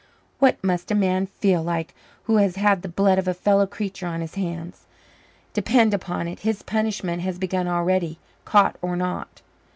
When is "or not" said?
8.81-9.43